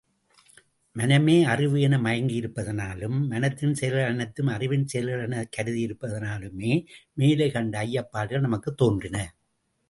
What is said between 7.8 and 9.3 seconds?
ஐயப்பாடுகள் நமக்குத் தோன்றின.